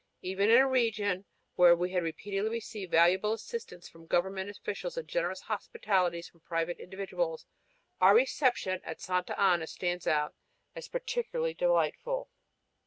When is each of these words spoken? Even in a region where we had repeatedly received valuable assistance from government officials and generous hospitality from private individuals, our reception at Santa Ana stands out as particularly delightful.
Even 0.23 0.49
in 0.49 0.57
a 0.57 0.67
region 0.67 1.25
where 1.53 1.75
we 1.75 1.91
had 1.91 2.01
repeatedly 2.01 2.49
received 2.49 2.91
valuable 2.91 3.33
assistance 3.33 3.87
from 3.87 4.07
government 4.07 4.49
officials 4.49 4.97
and 4.97 5.07
generous 5.07 5.41
hospitality 5.41 6.23
from 6.23 6.39
private 6.39 6.79
individuals, 6.79 7.45
our 7.99 8.15
reception 8.15 8.81
at 8.83 8.99
Santa 8.99 9.39
Ana 9.39 9.67
stands 9.67 10.07
out 10.07 10.33
as 10.75 10.87
particularly 10.87 11.53
delightful. 11.53 12.31